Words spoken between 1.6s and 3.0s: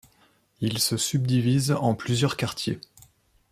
en plusieurs quartiers.